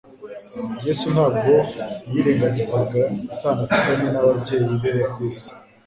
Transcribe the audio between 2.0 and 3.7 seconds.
yirengagizaga isano